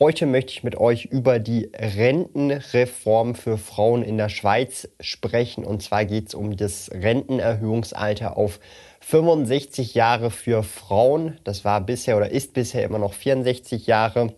Heute 0.00 0.26
möchte 0.26 0.52
ich 0.52 0.64
mit 0.64 0.76
euch 0.76 1.04
über 1.04 1.38
die 1.38 1.70
Rentenreform 1.72 3.36
für 3.36 3.58
Frauen 3.58 4.02
in 4.02 4.16
der 4.16 4.28
Schweiz 4.28 4.88
sprechen. 4.98 5.64
Und 5.64 5.84
zwar 5.84 6.04
geht 6.04 6.28
es 6.28 6.34
um 6.34 6.56
das 6.56 6.90
Rentenerhöhungsalter 6.92 8.36
auf 8.36 8.58
65 9.00 9.94
Jahre 9.94 10.32
für 10.32 10.64
Frauen. 10.64 11.38
Das 11.44 11.64
war 11.64 11.80
bisher 11.80 12.16
oder 12.16 12.30
ist 12.30 12.54
bisher 12.54 12.82
immer 12.82 12.98
noch 12.98 13.12
64 13.12 13.86
Jahre. 13.86 14.34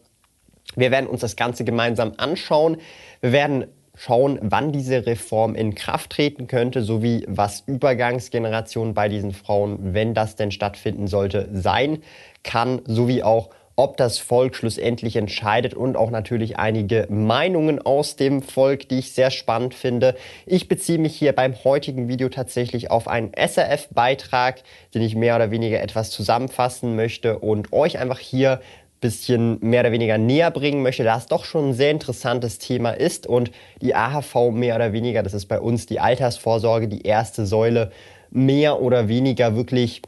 Wir 0.75 0.91
werden 0.91 1.07
uns 1.07 1.23
das 1.23 1.37
Ganze 1.37 1.65
gemeinsam 1.65 2.13
anschauen. 2.19 2.77
Wir 3.23 3.33
werden 3.33 3.67
schauen, 3.95 4.39
wann 4.43 4.73
diese 4.73 5.07
Reform 5.07 5.55
in 5.55 5.75
Kraft 5.75 6.11
treten 6.11 6.49
könnte, 6.49 6.83
sowie 6.83 7.25
was 7.29 7.61
Übergangsgenerationen 7.61 8.93
bei 8.93 9.09
diesen 9.09 9.33
Frauen, 9.33 9.95
wenn 9.95 10.13
das 10.13 10.37
denn 10.37 10.51
stattfinden 10.51 11.07
sollte, 11.07 11.49
sein 11.53 12.03
kann, 12.43 12.83
sowie 12.85 13.23
auch 13.23 13.49
ob 13.77 13.99
das 13.99 14.19
Volk 14.19 14.57
schlussendlich 14.57 15.17
entscheidet 15.17 15.75
und 15.75 15.97
auch 15.97 16.11
natürlich 16.11 16.59
einige 16.59 17.07
Meinungen 17.11 17.81
aus 17.81 18.17
dem 18.17 18.43
Volk, 18.43 18.89
die 18.89 18.99
ich 18.99 19.13
sehr 19.13 19.31
spannend 19.31 19.75
finde. 19.75 20.17
Ich 20.47 20.67
beziehe 20.69 20.99
mich 20.99 21.15
hier 21.15 21.35
beim 21.35 21.55
heutigen 21.63 22.09
Video 22.09 22.31
tatsächlich 22.31 22.91
auf 22.91 23.07
einen 23.07 23.33
SRF-Beitrag, 23.35 24.63
den 24.95 25.03
ich 25.03 25.15
mehr 25.15 25.37
oder 25.37 25.51
weniger 25.51 25.81
etwas 25.83 26.11
zusammenfassen 26.11 26.97
möchte 26.97 27.39
und 27.39 27.73
euch 27.73 27.99
einfach 27.99 28.19
hier 28.19 28.61
bisschen 29.01 29.59
mehr 29.61 29.81
oder 29.81 29.93
weniger 29.93 30.19
näher 30.19 30.51
bringen 30.51 30.83
möchte, 30.83 31.05
da 31.05 31.17
es 31.19 31.27
doch 31.27 31.45
schon 31.45 31.69
ein 31.69 31.75
sehr 31.75 31.91
interessantes 31.91 32.59
Thema 32.59 32.91
ist 32.91 33.27
und 33.27 33.51
die 33.83 33.95
AHV 33.95 34.53
mehr 34.53 34.75
oder 34.77 34.93
weniger, 34.93 35.23
das 35.23 35.35
ist 35.35 35.47
bei 35.47 35.61
uns 35.61 35.87
die 35.87 36.01
Altersvorsorge, 36.01 36.89
die 36.89 37.03
erste 37.03 37.47
Säule, 37.47 37.93
mehr 38.31 38.81
oder 38.81 39.09
weniger 39.09 39.55
wirklich 39.55 40.03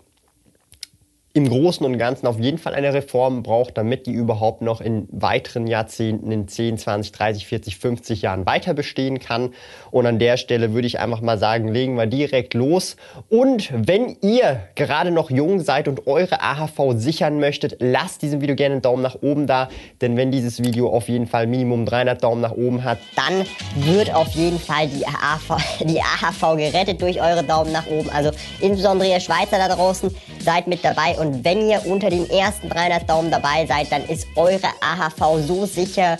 im 1.39 1.49
Großen 1.49 1.87
und 1.87 1.99
Ganzen 1.99 2.27
auf 2.27 2.41
jeden 2.41 2.59
Fall 2.59 2.75
eine 2.75 2.93
Reform 2.93 3.45
braucht, 3.45 3.79
damit 3.79 4.07
die 4.07 4.13
überhaupt 4.13 4.61
noch 4.61 4.81
in 4.81 5.07
weiteren 5.13 5.69
Jahrzehnten, 5.69 6.33
in 6.33 6.49
10, 6.49 6.79
20, 6.79 7.13
30, 7.13 7.47
40, 7.47 7.79
50 7.79 8.23
Jahren 8.23 8.45
weiter 8.45 8.75
bestehen 8.75 9.21
kann. 9.21 9.55
Und 9.93 10.05
an 10.07 10.19
der 10.19 10.37
Stelle 10.37 10.75
würde 10.75 10.89
ich 10.89 10.99
einfach 10.99 11.21
mal 11.21 11.39
sagen, 11.39 11.69
legen 11.69 11.95
wir 11.95 12.07
direkt 12.07 12.55
los. 12.55 12.97
Und 13.29 13.71
wenn 13.73 14.17
ihr 14.21 14.65
gerade 14.75 15.13
noch 15.13 15.31
jung 15.31 15.61
seid 15.61 15.87
und 15.87 16.09
eure 16.09 16.43
AHV 16.43 16.95
sichern 16.97 17.39
möchtet, 17.39 17.77
lasst 17.79 18.23
diesem 18.23 18.41
Video 18.41 18.57
gerne 18.57 18.73
einen 18.73 18.83
Daumen 18.83 19.03
nach 19.05 19.23
oben 19.23 19.47
da. 19.47 19.69
Denn 20.01 20.17
wenn 20.17 20.33
dieses 20.33 20.65
Video 20.65 20.91
auf 20.91 21.09
jeden 21.09 21.29
Fall 21.29 21.47
Minimum 21.47 21.87
300 21.87 22.21
Daumen 22.21 22.41
nach 22.41 22.57
oben 22.57 22.83
hat, 22.83 22.99
dann 23.15 23.47
wird 23.77 24.13
auf 24.13 24.31
jeden 24.31 24.59
Fall 24.59 24.89
die 24.89 25.07
AHV, 25.07 25.85
die 25.85 26.01
AHV 26.01 26.57
gerettet 26.57 27.01
durch 27.01 27.23
eure 27.23 27.45
Daumen 27.45 27.71
nach 27.71 27.87
oben. 27.87 28.11
Also 28.11 28.33
insbesondere 28.61 29.09
ihr 29.09 29.21
Schweizer 29.21 29.59
da 29.59 29.69
draußen, 29.69 30.11
seid 30.41 30.67
mit 30.67 30.85
dabei 30.85 31.17
und 31.17 31.28
und 31.29 31.45
wenn 31.45 31.69
ihr 31.69 31.85
unter 31.85 32.09
den 32.09 32.29
ersten 32.31 32.71
300 32.71 33.07
Daumen 33.09 33.31
dabei 33.31 33.67
seid, 33.67 33.93
dann 33.93 34.03
ist 34.07 34.27
eure 34.35 34.69
AHV 34.81 35.47
so 35.47 35.67
sicher. 35.67 36.19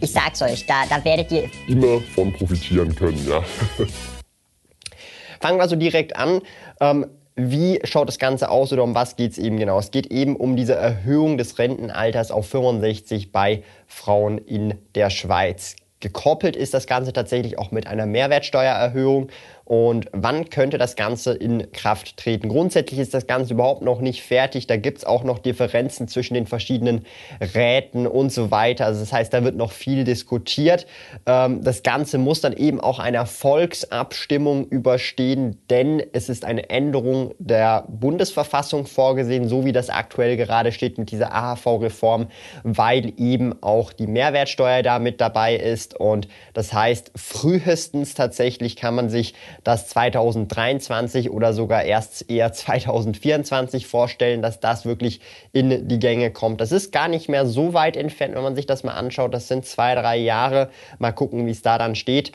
Ich 0.00 0.12
sag's 0.12 0.40
euch, 0.42 0.64
da, 0.66 0.84
da 0.88 1.04
werdet 1.04 1.32
ihr 1.32 1.50
immer 1.66 2.00
von 2.14 2.32
profitieren 2.32 2.94
können, 2.94 3.18
ja. 3.28 3.42
Fangen 5.40 5.58
wir 5.58 5.68
so 5.68 5.74
direkt 5.74 6.14
an. 6.14 6.40
Ähm, 6.80 7.06
wie 7.34 7.80
schaut 7.82 8.06
das 8.06 8.20
Ganze 8.20 8.48
aus 8.48 8.72
oder 8.72 8.84
um 8.84 8.94
was 8.94 9.16
geht 9.16 9.32
es 9.32 9.38
eben 9.38 9.56
genau? 9.56 9.76
Es 9.80 9.90
geht 9.90 10.06
eben 10.06 10.36
um 10.36 10.54
diese 10.54 10.74
Erhöhung 10.74 11.36
des 11.36 11.58
Rentenalters 11.58 12.30
auf 12.30 12.46
65 12.46 13.32
bei 13.32 13.64
Frauen 13.88 14.38
in 14.38 14.78
der 14.94 15.10
Schweiz. 15.10 15.74
Gekoppelt 15.98 16.54
ist 16.54 16.74
das 16.74 16.86
Ganze 16.86 17.12
tatsächlich 17.12 17.58
auch 17.58 17.72
mit 17.72 17.88
einer 17.88 18.06
Mehrwertsteuererhöhung 18.06 19.30
und 19.64 20.08
wann 20.12 20.50
könnte 20.50 20.76
das 20.76 20.94
Ganze 20.94 21.32
in 21.32 21.72
Kraft 21.72 22.18
treten. 22.18 22.48
Grundsätzlich 22.48 23.00
ist 23.00 23.14
das 23.14 23.26
Ganze 23.26 23.54
überhaupt 23.54 23.82
noch 23.82 24.00
nicht 24.00 24.22
fertig. 24.22 24.66
Da 24.66 24.76
gibt 24.76 24.98
es 24.98 25.04
auch 25.04 25.24
noch 25.24 25.38
Differenzen 25.38 26.06
zwischen 26.06 26.34
den 26.34 26.46
verschiedenen 26.46 27.06
Räten 27.54 28.06
und 28.06 28.30
so 28.30 28.50
weiter. 28.50 28.84
Also 28.84 29.00
das 29.00 29.12
heißt, 29.12 29.32
da 29.32 29.42
wird 29.42 29.56
noch 29.56 29.72
viel 29.72 30.04
diskutiert. 30.04 30.86
Ähm, 31.24 31.64
das 31.64 31.82
Ganze 31.82 32.18
muss 32.18 32.42
dann 32.42 32.52
eben 32.52 32.78
auch 32.78 32.98
einer 32.98 33.24
Volksabstimmung 33.24 34.66
überstehen, 34.68 35.58
denn 35.70 36.02
es 36.12 36.28
ist 36.28 36.44
eine 36.44 36.68
Änderung 36.68 37.34
der 37.38 37.84
Bundesverfassung 37.88 38.84
vorgesehen, 38.86 39.48
so 39.48 39.64
wie 39.64 39.72
das 39.72 39.88
aktuell 39.88 40.36
gerade 40.36 40.72
steht 40.72 40.98
mit 40.98 41.10
dieser 41.10 41.34
AHV-Reform, 41.34 42.28
weil 42.64 43.14
eben 43.16 43.54
auch 43.62 43.92
die 43.94 44.06
Mehrwertsteuer 44.06 44.82
da 44.82 44.98
mit 44.98 45.22
dabei 45.22 45.56
ist. 45.56 45.98
Und 45.98 46.28
das 46.52 46.74
heißt, 46.74 47.12
frühestens 47.16 48.14
tatsächlich 48.14 48.76
kann 48.76 48.94
man 48.94 49.08
sich 49.08 49.34
das 49.64 49.88
2023 49.88 51.30
oder 51.30 51.52
sogar 51.52 51.84
erst 51.84 52.30
eher 52.30 52.52
2024 52.52 53.86
vorstellen, 53.86 54.42
dass 54.42 54.60
das 54.60 54.84
wirklich 54.84 55.20
in 55.52 55.88
die 55.88 55.98
Gänge 55.98 56.30
kommt. 56.30 56.60
Das 56.60 56.70
ist 56.70 56.92
gar 56.92 57.08
nicht 57.08 57.28
mehr 57.28 57.46
so 57.46 57.74
weit 57.74 57.96
entfernt, 57.96 58.34
wenn 58.34 58.42
man 58.42 58.54
sich 58.54 58.66
das 58.66 58.84
mal 58.84 58.92
anschaut. 58.92 59.34
Das 59.34 59.48
sind 59.48 59.66
zwei, 59.66 59.94
drei 59.94 60.16
Jahre. 60.16 60.70
Mal 60.98 61.12
gucken, 61.12 61.46
wie 61.46 61.50
es 61.50 61.62
da 61.62 61.78
dann 61.78 61.94
steht. 61.94 62.32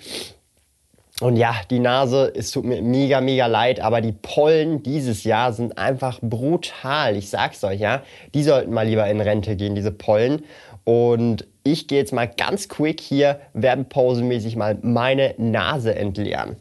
Und 1.22 1.36
ja, 1.36 1.54
die 1.70 1.80
Nase, 1.80 2.32
es 2.34 2.52
tut 2.52 2.64
mir 2.64 2.82
mega, 2.82 3.20
mega 3.20 3.46
leid, 3.48 3.82
aber 3.82 4.00
die 4.00 4.14
Pollen 4.14 4.84
dieses 4.84 5.26
Jahr 5.26 5.52
sind 5.52 5.78
einfach 5.78 6.20
brutal. 6.22 7.18
Ich 7.18 7.30
sag's 7.30 7.64
euch, 7.64 7.82
ja. 7.82 8.04
Die 8.34 8.44
sollten 8.44 8.72
mal 8.72 8.88
lieber 8.88 9.06
in 9.08 9.20
Rente 9.20 9.58
gehen, 9.58 9.76
diese 9.76 9.92
Pollen. 9.92 10.44
Und 10.86 11.46
ich 11.64 11.88
gehe 11.88 12.00
jetzt 12.00 12.14
mal 12.14 12.28
ganz 12.28 12.70
quick 12.70 13.02
hier 13.02 13.42
werbepausenmäßig 13.54 14.56
mal 14.56 14.78
meine 14.82 15.36
Nase 15.38 15.94
entleeren. 15.94 16.56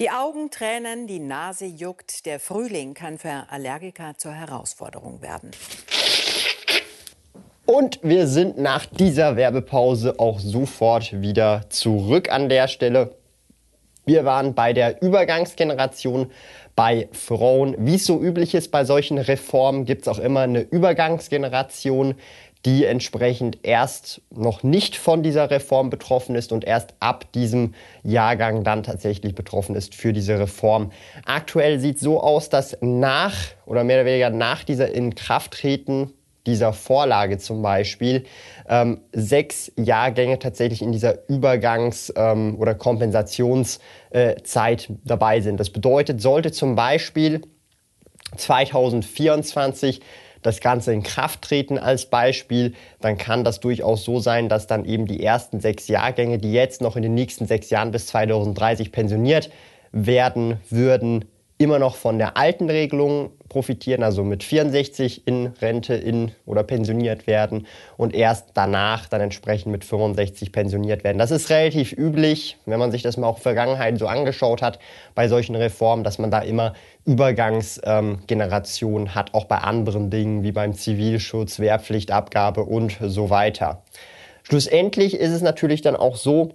Die 0.00 0.10
Augen 0.10 0.50
tränen, 0.50 1.06
die 1.06 1.18
Nase 1.18 1.66
juckt. 1.66 2.24
Der 2.24 2.40
Frühling 2.40 2.94
kann 2.94 3.18
für 3.18 3.44
Allergiker 3.50 4.14
zur 4.16 4.32
Herausforderung 4.32 5.20
werden. 5.20 5.50
Und 7.66 8.00
wir 8.02 8.26
sind 8.26 8.56
nach 8.56 8.86
dieser 8.86 9.36
Werbepause 9.36 10.18
auch 10.18 10.40
sofort 10.40 11.20
wieder 11.20 11.66
zurück 11.68 12.32
an 12.32 12.48
der 12.48 12.66
Stelle. 12.68 13.14
Wir 14.06 14.24
waren 14.24 14.54
bei 14.54 14.72
der 14.72 15.02
Übergangsgeneration 15.02 16.30
bei 16.74 17.10
Frauen. 17.12 17.76
Wie 17.78 17.96
es 17.96 18.06
so 18.06 18.18
üblich 18.22 18.54
ist 18.54 18.70
bei 18.70 18.86
solchen 18.86 19.18
Reformen, 19.18 19.84
gibt 19.84 20.02
es 20.02 20.08
auch 20.08 20.18
immer 20.18 20.40
eine 20.40 20.62
Übergangsgeneration, 20.62 22.14
die 22.66 22.84
entsprechend 22.84 23.58
erst 23.62 24.20
noch 24.30 24.62
nicht 24.62 24.96
von 24.96 25.22
dieser 25.22 25.50
Reform 25.50 25.88
betroffen 25.88 26.34
ist 26.34 26.52
und 26.52 26.64
erst 26.64 26.94
ab 27.00 27.32
diesem 27.32 27.74
Jahrgang 28.02 28.64
dann 28.64 28.82
tatsächlich 28.82 29.34
betroffen 29.34 29.74
ist 29.74 29.94
für 29.94 30.12
diese 30.12 30.38
Reform. 30.38 30.92
Aktuell 31.24 31.80
sieht 31.80 31.96
es 31.96 32.02
so 32.02 32.20
aus, 32.20 32.50
dass 32.50 32.76
nach 32.82 33.34
oder 33.64 33.84
mehr 33.84 33.96
oder 33.96 34.06
weniger 34.06 34.30
nach 34.30 34.64
dieser 34.64 34.92
Inkrafttreten 34.92 36.12
dieser 36.46 36.72
Vorlage 36.72 37.38
zum 37.38 37.62
Beispiel 37.62 38.24
ähm, 38.68 39.00
sechs 39.12 39.72
Jahrgänge 39.76 40.38
tatsächlich 40.38 40.82
in 40.82 40.92
dieser 40.92 41.28
Übergangs- 41.28 42.12
ähm, 42.16 42.56
oder 42.58 42.74
Kompensationszeit 42.74 44.90
äh, 44.90 44.94
dabei 45.04 45.40
sind. 45.40 45.60
Das 45.60 45.70
bedeutet, 45.70 46.20
sollte 46.20 46.50
zum 46.50 46.76
Beispiel 46.76 47.42
2024 48.36 50.00
das 50.42 50.60
Ganze 50.60 50.92
in 50.92 51.02
Kraft 51.02 51.42
treten 51.42 51.78
als 51.78 52.06
Beispiel, 52.06 52.74
dann 53.00 53.18
kann 53.18 53.44
das 53.44 53.60
durchaus 53.60 54.04
so 54.04 54.20
sein, 54.20 54.48
dass 54.48 54.66
dann 54.66 54.84
eben 54.84 55.06
die 55.06 55.22
ersten 55.22 55.60
sechs 55.60 55.88
Jahrgänge, 55.88 56.38
die 56.38 56.52
jetzt 56.52 56.80
noch 56.80 56.96
in 56.96 57.02
den 57.02 57.14
nächsten 57.14 57.46
sechs 57.46 57.70
Jahren 57.70 57.90
bis 57.90 58.06
2030 58.08 58.92
pensioniert 58.92 59.50
werden 59.92 60.58
würden, 60.70 61.24
immer 61.58 61.78
noch 61.78 61.96
von 61.96 62.18
der 62.18 62.36
alten 62.36 62.70
Regelung 62.70 63.32
profitieren, 63.50 64.02
also 64.02 64.24
mit 64.24 64.42
64 64.42 65.26
in 65.26 65.48
Rente 65.60 65.94
in 65.94 66.32
oder 66.46 66.62
pensioniert 66.62 67.26
werden 67.26 67.66
und 67.98 68.14
erst 68.14 68.52
danach 68.54 69.08
dann 69.08 69.20
entsprechend 69.20 69.72
mit 69.72 69.84
65 69.84 70.52
pensioniert 70.52 71.04
werden. 71.04 71.18
Das 71.18 71.30
ist 71.30 71.50
relativ 71.50 71.92
üblich, 71.92 72.56
wenn 72.64 72.78
man 72.78 72.90
sich 72.90 73.02
das 73.02 73.18
mal 73.18 73.26
auch 73.26 73.40
Vergangenheit 73.40 73.98
so 73.98 74.06
angeschaut 74.06 74.62
hat 74.62 74.78
bei 75.14 75.28
solchen 75.28 75.54
Reformen, 75.54 76.02
dass 76.02 76.18
man 76.18 76.30
da 76.30 76.38
immer 76.38 76.72
Übergangsgenerationen 77.04 79.08
ähm, 79.08 79.14
hat, 79.14 79.34
auch 79.34 79.44
bei 79.44 79.58
anderen 79.58 80.08
Dingen 80.08 80.42
wie 80.42 80.52
beim 80.52 80.72
Zivilschutz, 80.72 81.58
Wehrpflichtabgabe 81.58 82.64
und 82.64 82.96
so 83.02 83.28
weiter. 83.28 83.82
Schlussendlich 84.42 85.14
ist 85.14 85.32
es 85.32 85.42
natürlich 85.42 85.82
dann 85.82 85.96
auch 85.96 86.16
so, 86.16 86.54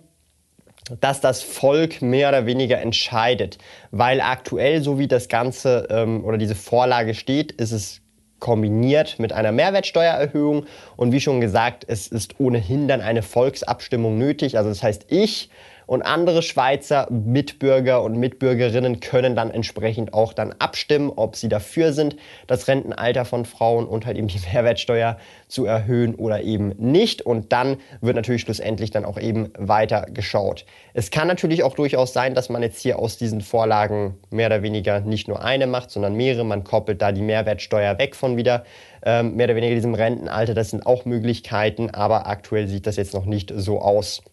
dass 0.99 1.21
das 1.21 1.41
Volk 1.41 2.01
mehr 2.01 2.29
oder 2.29 2.45
weniger 2.45 2.79
entscheidet. 2.79 3.57
Weil 3.91 4.21
aktuell, 4.21 4.81
so 4.81 4.99
wie 4.99 5.07
das 5.07 5.27
Ganze 5.27 5.87
ähm, 5.89 6.23
oder 6.23 6.37
diese 6.37 6.55
Vorlage 6.55 7.13
steht, 7.13 7.51
ist 7.53 7.71
es 7.71 8.01
kombiniert 8.39 9.17
mit 9.17 9.33
einer 9.33 9.51
Mehrwertsteuererhöhung. 9.51 10.65
Und 10.95 11.11
wie 11.11 11.21
schon 11.21 11.41
gesagt, 11.41 11.85
es 11.87 12.07
ist 12.07 12.39
ohnehin 12.39 12.87
dann 12.87 13.01
eine 13.01 13.23
Volksabstimmung 13.23 14.17
nötig. 14.17 14.57
Also 14.57 14.69
das 14.69 14.83
heißt, 14.83 15.05
ich 15.09 15.49
und 15.87 16.01
andere 16.01 16.41
Schweizer 16.41 17.07
Mitbürger 17.09 18.01
und 18.03 18.17
Mitbürgerinnen 18.17 18.99
können 18.99 19.35
dann 19.35 19.51
entsprechend 19.51 20.13
auch 20.13 20.33
dann 20.33 20.53
abstimmen, 20.59 21.11
ob 21.15 21.35
sie 21.35 21.49
dafür 21.49 21.93
sind, 21.93 22.15
das 22.47 22.67
Rentenalter 22.67 23.25
von 23.25 23.45
Frauen 23.45 23.85
und 23.85 24.05
halt 24.05 24.17
eben 24.17 24.27
die 24.27 24.39
Mehrwertsteuer 24.53 25.17
zu 25.47 25.65
erhöhen 25.65 26.15
oder 26.15 26.41
eben 26.41 26.69
nicht. 26.77 27.21
Und 27.21 27.51
dann 27.51 27.77
wird 28.01 28.15
natürlich 28.15 28.41
schlussendlich 28.41 28.91
dann 28.91 29.05
auch 29.05 29.19
eben 29.19 29.51
weiter 29.57 30.05
geschaut. 30.11 30.65
Es 30.93 31.11
kann 31.11 31.27
natürlich 31.27 31.63
auch 31.63 31.75
durchaus 31.75 32.13
sein, 32.13 32.33
dass 32.33 32.49
man 32.49 32.61
jetzt 32.61 32.81
hier 32.81 32.99
aus 32.99 33.17
diesen 33.17 33.41
Vorlagen 33.41 34.17
mehr 34.29 34.47
oder 34.47 34.63
weniger 34.63 35.01
nicht 35.01 35.27
nur 35.27 35.43
eine 35.43 35.67
macht, 35.67 35.91
sondern 35.91 36.15
mehrere. 36.15 36.45
Man 36.45 36.63
koppelt 36.63 37.01
da 37.01 37.11
die 37.11 37.21
Mehrwertsteuer 37.21 37.97
weg 37.97 38.15
von 38.15 38.37
wieder 38.37 38.63
ähm, 39.03 39.35
mehr 39.35 39.45
oder 39.45 39.55
weniger 39.55 39.75
diesem 39.75 39.93
Rentenalter. 39.93 40.53
Das 40.53 40.71
sind 40.71 40.85
auch 40.85 41.05
Möglichkeiten, 41.05 41.91
aber 41.91 42.27
aktuell 42.27 42.67
sieht 42.67 42.87
das 42.87 42.95
jetzt 42.95 43.13
noch 43.13 43.25
nicht 43.25 43.53
so 43.55 43.79
aus. 43.79 44.23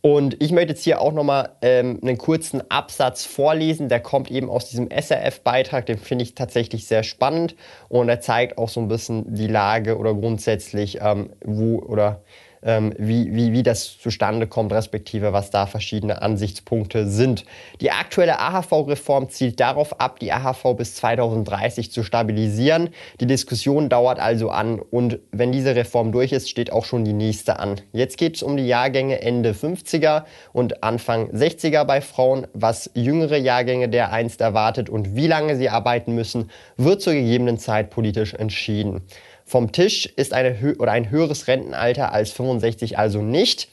Und 0.00 0.40
ich 0.40 0.52
möchte 0.52 0.70
jetzt 0.70 0.84
hier 0.84 1.00
auch 1.00 1.12
nochmal 1.12 1.50
ähm, 1.60 1.98
einen 2.02 2.18
kurzen 2.18 2.62
Absatz 2.70 3.24
vorlesen. 3.24 3.88
Der 3.88 4.00
kommt 4.00 4.30
eben 4.30 4.48
aus 4.48 4.70
diesem 4.70 4.88
SRF-Beitrag. 4.90 5.86
Den 5.86 5.98
finde 5.98 6.22
ich 6.22 6.34
tatsächlich 6.34 6.86
sehr 6.86 7.02
spannend. 7.02 7.56
Und 7.88 8.08
er 8.08 8.20
zeigt 8.20 8.58
auch 8.58 8.68
so 8.68 8.80
ein 8.80 8.88
bisschen 8.88 9.34
die 9.34 9.48
Lage 9.48 9.98
oder 9.98 10.14
grundsätzlich, 10.14 10.98
ähm, 11.02 11.30
wo 11.44 11.80
oder 11.80 12.22
wie, 12.62 13.34
wie, 13.34 13.52
wie 13.52 13.62
das 13.62 13.98
zustande 13.98 14.46
kommt, 14.46 14.72
respektive 14.72 15.32
was 15.32 15.50
da 15.50 15.66
verschiedene 15.66 16.22
Ansichtspunkte 16.22 17.06
sind. 17.08 17.44
Die 17.80 17.90
aktuelle 17.90 18.40
AHV-Reform 18.40 19.30
zielt 19.30 19.60
darauf 19.60 20.00
ab, 20.00 20.18
die 20.18 20.32
AHV 20.32 20.74
bis 20.76 20.96
2030 20.96 21.92
zu 21.92 22.02
stabilisieren. 22.02 22.90
Die 23.20 23.26
Diskussion 23.26 23.88
dauert 23.88 24.18
also 24.18 24.50
an 24.50 24.80
und 24.80 25.18
wenn 25.30 25.52
diese 25.52 25.76
Reform 25.76 26.12
durch 26.12 26.32
ist, 26.32 26.50
steht 26.50 26.72
auch 26.72 26.84
schon 26.84 27.04
die 27.04 27.12
nächste 27.12 27.58
an. 27.58 27.80
Jetzt 27.92 28.18
geht 28.18 28.36
es 28.36 28.42
um 28.42 28.56
die 28.56 28.66
Jahrgänge 28.66 29.20
Ende 29.20 29.52
50er 29.52 30.24
und 30.52 30.82
Anfang 30.82 31.30
60er 31.30 31.84
bei 31.84 32.00
Frauen. 32.00 32.46
Was 32.54 32.90
jüngere 32.94 33.36
Jahrgänge 33.36 33.88
der 33.88 34.12
einst 34.12 34.40
erwartet 34.40 34.90
und 34.90 35.14
wie 35.14 35.26
lange 35.26 35.56
sie 35.56 35.68
arbeiten 35.68 36.14
müssen, 36.14 36.50
wird 36.76 37.02
zur 37.02 37.12
gegebenen 37.12 37.58
Zeit 37.58 37.90
politisch 37.90 38.34
entschieden. 38.34 39.02
Vom 39.48 39.72
Tisch 39.72 40.04
ist 40.04 40.34
eine 40.34 40.76
oder 40.78 40.92
ein 40.92 41.10
höheres 41.10 41.48
Rentenalter 41.48 42.12
als 42.12 42.30
65 42.32 42.98
also 42.98 43.22
nicht. 43.22 43.70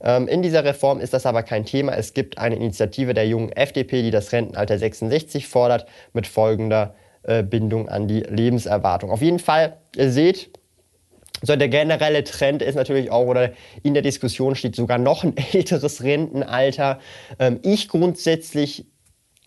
Ähm, 0.00 0.26
in 0.26 0.40
dieser 0.40 0.64
Reform 0.64 1.00
ist 1.00 1.12
das 1.12 1.26
aber 1.26 1.42
kein 1.42 1.66
Thema. 1.66 1.92
Es 1.92 2.14
gibt 2.14 2.38
eine 2.38 2.56
Initiative 2.56 3.12
der 3.12 3.28
jungen 3.28 3.52
FDP, 3.52 4.00
die 4.00 4.10
das 4.10 4.32
Rentenalter 4.32 4.78
66 4.78 5.46
fordert, 5.46 5.86
mit 6.14 6.26
folgender 6.26 6.94
äh, 7.24 7.42
Bindung 7.42 7.90
an 7.90 8.08
die 8.08 8.20
Lebenserwartung. 8.20 9.10
Auf 9.10 9.20
jeden 9.20 9.38
Fall, 9.38 9.76
ihr 9.96 10.10
seht, 10.10 10.48
so 11.42 11.56
der 11.56 11.68
generelle 11.68 12.24
Trend 12.24 12.62
ist 12.62 12.76
natürlich 12.76 13.10
auch, 13.10 13.26
oder 13.26 13.52
in 13.82 13.92
der 13.92 14.02
Diskussion 14.02 14.54
steht 14.54 14.76
sogar 14.76 14.96
noch 14.96 15.24
ein 15.24 15.34
älteres 15.52 16.02
Rentenalter. 16.02 17.00
Ähm, 17.38 17.60
ich 17.62 17.88
grundsätzlich 17.88 18.86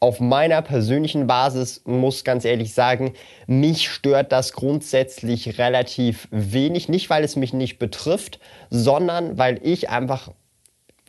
auf 0.01 0.19
meiner 0.19 0.63
persönlichen 0.63 1.27
Basis 1.27 1.83
muss 1.86 2.24
ganz 2.24 2.44
ehrlich 2.44 2.74
sagen, 2.74 3.13
mich 3.45 3.88
stört 3.88 4.31
das 4.31 4.51
grundsätzlich 4.51 5.59
relativ 5.59 6.27
wenig. 6.31 6.89
Nicht, 6.89 7.12
weil 7.12 7.24
es 7.24 7.36
mich 7.36 7.53
nicht 7.53 7.77
betrifft, 7.77 8.39
sondern 8.71 9.38
weil 9.38 9.59
ich 9.63 9.89
einfach 9.89 10.31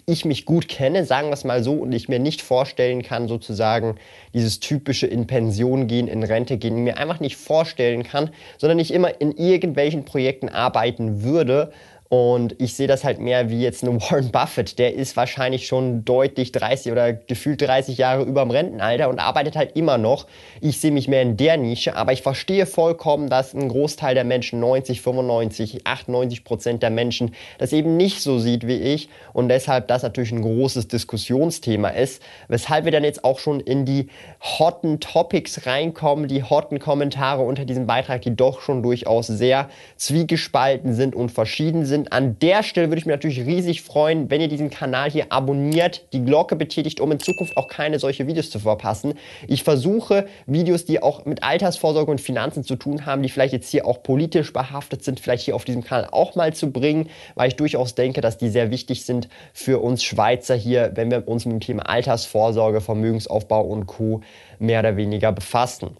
ich 0.04 0.24
mich 0.24 0.44
gut 0.44 0.68
kenne, 0.68 1.04
sagen 1.04 1.28
wir 1.28 1.34
es 1.34 1.44
mal 1.44 1.62
so, 1.62 1.74
und 1.74 1.92
ich 1.92 2.08
mir 2.08 2.18
nicht 2.18 2.42
vorstellen 2.42 3.02
kann, 3.02 3.28
sozusagen 3.28 3.94
dieses 4.34 4.60
typische 4.60 5.06
in 5.06 5.28
Pension 5.28 5.86
gehen, 5.86 6.08
in 6.08 6.24
Rente 6.24 6.58
gehen, 6.58 6.82
mir 6.82 6.98
einfach 6.98 7.20
nicht 7.20 7.36
vorstellen 7.36 8.02
kann, 8.02 8.30
sondern 8.58 8.80
ich 8.80 8.92
immer 8.92 9.20
in 9.20 9.30
irgendwelchen 9.30 10.04
Projekten 10.04 10.48
arbeiten 10.48 11.22
würde, 11.22 11.72
und 12.12 12.56
ich 12.60 12.74
sehe 12.74 12.88
das 12.88 13.04
halt 13.04 13.20
mehr 13.20 13.48
wie 13.48 13.62
jetzt 13.62 13.82
ein 13.82 13.98
Warren 14.02 14.30
Buffett. 14.30 14.78
Der 14.78 14.94
ist 14.94 15.16
wahrscheinlich 15.16 15.66
schon 15.66 16.04
deutlich 16.04 16.52
30 16.52 16.92
oder 16.92 17.14
gefühlt 17.14 17.62
30 17.62 17.96
Jahre 17.96 18.24
über 18.24 18.42
dem 18.42 18.50
Rentenalter 18.50 19.08
und 19.08 19.18
arbeitet 19.18 19.56
halt 19.56 19.76
immer 19.76 19.96
noch. 19.96 20.26
Ich 20.60 20.78
sehe 20.78 20.90
mich 20.90 21.08
mehr 21.08 21.22
in 21.22 21.38
der 21.38 21.56
Nische, 21.56 21.96
aber 21.96 22.12
ich 22.12 22.20
verstehe 22.20 22.66
vollkommen, 22.66 23.30
dass 23.30 23.54
ein 23.54 23.66
Großteil 23.66 24.14
der 24.14 24.24
Menschen, 24.24 24.60
90, 24.60 25.00
95, 25.00 25.86
98 25.86 26.44
Prozent 26.44 26.82
der 26.82 26.90
Menschen, 26.90 27.34
das 27.56 27.72
eben 27.72 27.96
nicht 27.96 28.20
so 28.20 28.38
sieht 28.38 28.66
wie 28.66 28.76
ich 28.76 29.08
und 29.32 29.48
deshalb 29.48 29.88
das 29.88 30.02
natürlich 30.02 30.32
ein 30.32 30.42
großes 30.42 30.88
Diskussionsthema 30.88 31.88
ist, 31.88 32.22
weshalb 32.46 32.84
wir 32.84 32.92
dann 32.92 33.04
jetzt 33.04 33.24
auch 33.24 33.38
schon 33.38 33.58
in 33.58 33.86
die 33.86 34.08
hotten 34.42 35.00
Topics 35.00 35.64
reinkommen, 35.64 36.28
die 36.28 36.42
hotten 36.42 36.78
Kommentare 36.78 37.40
unter 37.40 37.64
diesem 37.64 37.86
Beitrag, 37.86 38.20
die 38.20 38.36
doch 38.36 38.60
schon 38.60 38.82
durchaus 38.82 39.28
sehr 39.28 39.70
zwiegespalten 39.96 40.92
sind 40.92 41.14
und 41.14 41.32
verschieden 41.32 41.86
sind 41.86 42.01
sind. 42.02 42.12
An 42.12 42.38
der 42.38 42.62
Stelle 42.62 42.88
würde 42.88 42.98
ich 42.98 43.06
mich 43.06 43.14
natürlich 43.14 43.40
riesig 43.46 43.82
freuen, 43.82 44.30
wenn 44.30 44.40
ihr 44.40 44.48
diesen 44.48 44.70
Kanal 44.70 45.10
hier 45.10 45.32
abonniert, 45.32 46.06
die 46.12 46.24
Glocke 46.24 46.56
betätigt, 46.56 47.00
um 47.00 47.12
in 47.12 47.20
Zukunft 47.20 47.56
auch 47.56 47.68
keine 47.68 47.98
solche 47.98 48.26
Videos 48.26 48.50
zu 48.50 48.58
verpassen. 48.58 49.14
Ich 49.46 49.62
versuche 49.62 50.26
Videos, 50.46 50.84
die 50.84 51.02
auch 51.02 51.24
mit 51.24 51.42
Altersvorsorge 51.42 52.10
und 52.10 52.20
Finanzen 52.20 52.64
zu 52.64 52.76
tun 52.76 53.06
haben, 53.06 53.22
die 53.22 53.28
vielleicht 53.28 53.52
jetzt 53.52 53.70
hier 53.70 53.86
auch 53.86 54.02
politisch 54.02 54.52
behaftet 54.52 55.04
sind, 55.04 55.20
vielleicht 55.20 55.44
hier 55.44 55.54
auf 55.54 55.64
diesem 55.64 55.84
Kanal 55.84 56.08
auch 56.10 56.34
mal 56.34 56.52
zu 56.52 56.70
bringen, 56.70 57.08
weil 57.34 57.48
ich 57.48 57.56
durchaus 57.56 57.94
denke, 57.94 58.20
dass 58.20 58.38
die 58.38 58.48
sehr 58.48 58.70
wichtig 58.70 59.04
sind 59.04 59.28
für 59.52 59.80
uns 59.80 60.02
Schweizer 60.02 60.54
hier, 60.54 60.92
wenn 60.94 61.10
wir 61.10 61.28
uns 61.28 61.44
mit 61.44 61.54
dem 61.54 61.60
Thema 61.60 61.88
Altersvorsorge, 61.88 62.80
Vermögensaufbau 62.80 63.62
und 63.62 63.86
Co. 63.86 64.22
mehr 64.58 64.80
oder 64.80 64.96
weniger 64.96 65.32
befassen. 65.32 65.96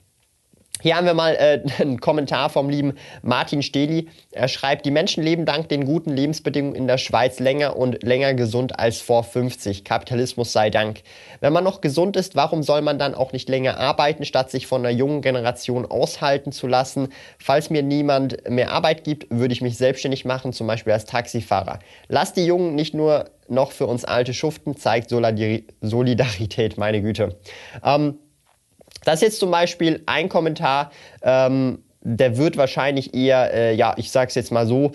Hier 0.83 0.97
haben 0.97 1.07
wir 1.07 1.15
mal 1.15 1.37
äh, 1.37 1.63
einen 1.81 2.01
Kommentar 2.01 2.51
vom 2.51 2.69
lieben 2.69 2.95
Martin 3.23 3.63
Steli. 3.63 4.09
Er 4.33 4.49
schreibt, 4.49 4.85
die 4.85 4.91
Menschen 4.91 5.23
leben 5.23 5.47
dank 5.47 5.69
den 5.69 5.85
guten 5.85 6.11
Lebensbedingungen 6.11 6.75
in 6.75 6.89
der 6.89 6.99
Schweiz 6.99 7.39
länger 7.39 7.77
und 7.77 8.03
länger 8.03 8.35
gesund 8.35 8.81
als 8.81 9.01
vor 9.01 9.23
50. 9.23 9.85
Kapitalismus 9.85 10.53
sei 10.53 10.71
Dank. 10.71 11.03
Wenn 11.39 11.53
man 11.53 11.63
noch 11.63 11.83
gesund 11.83 12.17
ist, 12.17 12.35
warum 12.35 12.65
soll 12.65 12.83
man 12.83 12.99
dann 12.99 13.15
auch 13.15 13.33
nicht 13.33 13.49
länger 13.49 13.79
arbeiten, 13.79 14.25
statt 14.25 14.51
sich 14.51 14.67
von 14.67 14.85
einer 14.85 14.91
jungen 14.91 15.23
Generation 15.23 15.87
aushalten 15.87 16.51
zu 16.51 16.67
lassen? 16.67 17.11
Falls 17.39 17.71
mir 17.71 17.85
niemand 17.85 18.51
mehr 18.51 18.73
Arbeit 18.73 19.05
gibt, 19.05 19.31
würde 19.31 19.55
ich 19.55 19.61
mich 19.61 19.77
selbstständig 19.77 20.25
machen, 20.25 20.53
zum 20.53 20.67
Beispiel 20.67 20.95
als 20.95 21.05
Taxifahrer. 21.05 21.79
Lass 22.09 22.33
die 22.33 22.45
Jungen 22.45 22.75
nicht 22.75 22.93
nur 22.93 23.31
noch 23.47 23.71
für 23.71 23.87
uns 23.87 24.05
Alte 24.05 24.35
schuften, 24.35 24.77
zeigt 24.77 25.11
Solidarität, 25.11 26.77
meine 26.77 27.03
Güte. 27.03 27.37
Ähm, 27.85 28.19
das 29.05 29.17
ist 29.17 29.23
jetzt 29.23 29.41
zum 29.41 29.51
Beispiel 29.51 30.03
ein 30.07 30.29
Kommentar, 30.29 30.91
ähm, 31.23 31.83
der 32.05 32.37
wird 32.37 32.57
wahrscheinlich 32.57 33.15
eher, 33.15 33.55
äh, 33.55 33.75
ja, 33.75 33.95
ich 33.97 34.11
sag's 34.11 34.35
jetzt 34.35 34.51
mal 34.51 34.67
so, 34.67 34.93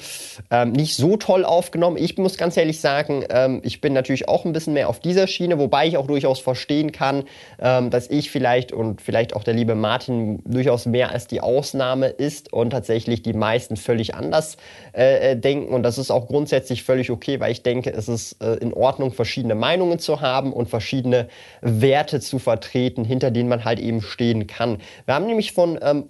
ähm, 0.52 0.74
nicht 0.74 0.96
so 0.96 1.16
toll 1.16 1.46
aufgenommen. 1.46 1.98
Ich 1.98 2.18
muss 2.18 2.38
ganz 2.38 2.58
ehrlich 2.58 2.82
sagen, 2.82 3.24
ähm, 3.30 3.62
ich 3.64 3.80
bin 3.82 3.94
natürlich 3.94 4.28
auch 4.28 4.46
ein 4.46 4.52
bisschen 4.52 4.74
mehr 4.74 4.90
auf 4.90 5.00
dieser 5.00 5.28
Schiene, 5.28 5.58
wobei 5.58 5.88
ich 5.88 5.98
auch 5.98 6.08
durchaus 6.08 6.40
verstehen 6.40 6.92
kann, 6.92 7.24
ähm, 7.60 7.90
dass 7.90 8.10
ich 8.10 8.30
vielleicht 8.30 8.74
und 8.74 9.02
vielleicht 9.02 9.36
auch 9.36 9.44
der 9.44 9.54
liebe 9.54 9.76
Martin 9.76 10.40
durchaus 10.46 10.86
mehr 10.86 11.12
als 11.12 11.28
die 11.28 11.40
Ausnahme 11.40 12.08
ist 12.08 12.52
und 12.52 12.72
tatsächlich 12.72 13.22
die 13.22 13.34
meisten 13.34 13.78
völlig 13.78 14.16
anders 14.16 14.58
äh, 14.94 15.32
äh 15.32 15.36
denken. 15.38 15.74
Und 15.74 15.84
das 15.84 15.98
ist 15.98 16.12
auch 16.12 16.28
grundsätzlich 16.28 16.84
völlig 16.84 17.10
okay, 17.10 17.40
weil 17.40 17.52
ich 17.52 17.64
denke, 17.64 17.92
es 17.94 18.10
ist 18.10 18.42
äh, 18.44 18.56
in 18.56 18.74
Ordnung, 18.74 19.14
verschiedene 19.14 19.56
Meinungen 19.56 20.00
zu 20.00 20.20
haben 20.20 20.52
und 20.52 20.70
verschiedene 20.70 21.30
Werte 21.62 22.20
zu 22.20 22.40
vertreten, 22.40 23.06
hinter 23.06 23.32
denen 23.32 23.48
man 23.48 23.64
halt 23.64 23.80
eben 23.80 24.02
stehen 24.02 24.48
kann. 24.48 24.80
Wir 25.06 25.16
haben 25.16 25.26
nämlich 25.26 25.54
von 25.54 25.80
ähm, 25.82 26.10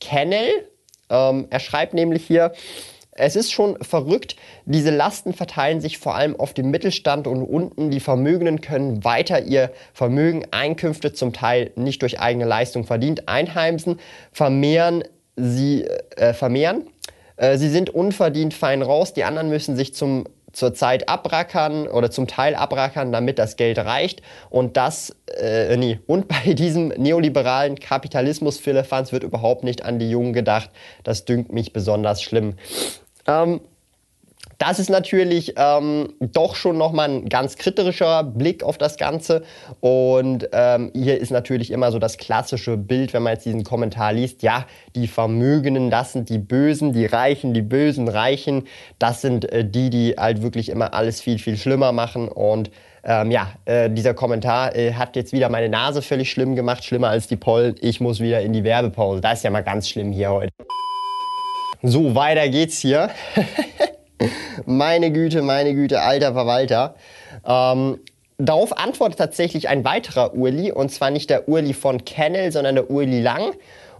Kennel. 0.00 0.48
Ähm, 1.10 1.46
er 1.50 1.60
schreibt 1.60 1.94
nämlich 1.94 2.26
hier, 2.26 2.52
es 3.18 3.34
ist 3.34 3.50
schon 3.50 3.76
verrückt, 3.82 4.36
diese 4.64 4.90
Lasten 4.90 5.32
verteilen 5.32 5.80
sich 5.80 5.98
vor 5.98 6.14
allem 6.14 6.38
auf 6.38 6.54
den 6.54 6.70
Mittelstand 6.70 7.26
und 7.26 7.42
unten 7.42 7.90
die 7.90 8.00
Vermögenden 8.00 8.60
können 8.60 9.02
weiter 9.04 9.42
ihr 9.42 9.72
Vermögen, 9.92 10.46
Einkünfte 10.52 11.12
zum 11.12 11.32
Teil 11.32 11.72
nicht 11.74 12.02
durch 12.02 12.20
eigene 12.20 12.44
Leistung 12.44 12.84
verdient, 12.84 13.28
einheimsen, 13.28 13.98
vermehren 14.30 15.02
sie 15.34 15.84
äh, 16.16 16.32
vermehren. 16.32 16.86
Äh, 17.36 17.58
sie 17.58 17.68
sind 17.68 17.90
unverdient 17.90 18.54
fein 18.54 18.82
raus, 18.82 19.14
die 19.14 19.24
anderen 19.24 19.48
müssen 19.48 19.74
sich 19.74 19.94
zum 19.94 20.24
zurzeit 20.52 21.08
abrackern 21.08 21.86
oder 21.86 22.10
zum 22.10 22.26
Teil 22.26 22.54
abrackern, 22.54 23.12
damit 23.12 23.38
das 23.38 23.56
Geld 23.56 23.78
reicht. 23.78 24.22
Und 24.50 24.76
das, 24.76 25.14
äh, 25.40 25.76
nee, 25.76 26.00
und 26.06 26.28
bei 26.28 26.54
diesem 26.54 26.88
neoliberalen 26.88 27.78
Kapitalismus, 27.78 28.58
Philippans, 28.58 29.12
wird 29.12 29.24
überhaupt 29.24 29.64
nicht 29.64 29.84
an 29.84 29.98
die 29.98 30.10
Jungen 30.10 30.32
gedacht. 30.32 30.70
Das 31.04 31.24
dünkt 31.24 31.52
mich 31.52 31.72
besonders 31.72 32.22
schlimm. 32.22 32.54
Ähm, 33.26 33.60
das 34.58 34.80
ist 34.80 34.90
natürlich 34.90 35.54
ähm, 35.56 36.12
doch 36.20 36.56
schon 36.56 36.76
nochmal 36.76 37.08
ein 37.08 37.28
ganz 37.28 37.56
kritischer 37.56 38.24
Blick 38.24 38.64
auf 38.64 38.76
das 38.76 38.96
Ganze. 38.96 39.44
Und 39.78 40.48
ähm, 40.52 40.90
hier 40.94 41.18
ist 41.18 41.30
natürlich 41.30 41.70
immer 41.70 41.92
so 41.92 42.00
das 42.00 42.16
klassische 42.16 42.76
Bild, 42.76 43.12
wenn 43.12 43.22
man 43.22 43.34
jetzt 43.34 43.46
diesen 43.46 43.62
Kommentar 43.62 44.12
liest. 44.12 44.42
Ja, 44.42 44.66
die 44.96 45.06
Vermögenden, 45.06 45.90
das 45.90 46.12
sind 46.12 46.28
die 46.28 46.38
Bösen, 46.38 46.92
die 46.92 47.06
Reichen, 47.06 47.54
die 47.54 47.62
bösen 47.62 48.08
Reichen. 48.08 48.66
Das 48.98 49.20
sind 49.20 49.50
äh, 49.52 49.64
die, 49.64 49.90
die 49.90 50.14
halt 50.18 50.42
wirklich 50.42 50.70
immer 50.70 50.92
alles 50.92 51.20
viel, 51.20 51.38
viel 51.38 51.56
schlimmer 51.56 51.92
machen. 51.92 52.28
Und 52.28 52.72
ähm, 53.04 53.30
ja, 53.30 53.52
äh, 53.64 53.88
dieser 53.88 54.12
Kommentar 54.12 54.74
äh, 54.74 54.94
hat 54.94 55.14
jetzt 55.14 55.32
wieder 55.32 55.48
meine 55.50 55.68
Nase 55.68 56.02
völlig 56.02 56.32
schlimm 56.32 56.56
gemacht, 56.56 56.84
schlimmer 56.84 57.10
als 57.10 57.28
die 57.28 57.36
Pollen. 57.36 57.76
Ich 57.80 58.00
muss 58.00 58.18
wieder 58.18 58.40
in 58.40 58.52
die 58.52 58.64
Werbepause. 58.64 59.20
Das 59.20 59.34
ist 59.34 59.44
ja 59.44 59.50
mal 59.50 59.62
ganz 59.62 59.88
schlimm 59.88 60.10
hier 60.10 60.32
heute. 60.32 60.50
So, 61.80 62.16
weiter 62.16 62.48
geht's 62.48 62.80
hier. 62.80 63.10
meine 64.66 65.10
Güte, 65.12 65.42
meine 65.42 65.74
Güte, 65.74 66.00
alter 66.00 66.32
Verwalter. 66.32 66.94
Ähm, 67.46 68.00
darauf 68.38 68.76
antwortet 68.76 69.18
tatsächlich 69.18 69.68
ein 69.68 69.84
weiterer 69.84 70.34
Urli, 70.34 70.72
und 70.72 70.90
zwar 70.90 71.10
nicht 71.10 71.30
der 71.30 71.48
Urli 71.48 71.74
von 71.74 72.04
Kennel, 72.04 72.52
sondern 72.52 72.76
der 72.76 72.90
Urli 72.90 73.20
Lang. 73.20 73.52